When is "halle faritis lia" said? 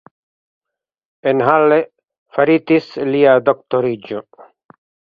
1.51-3.39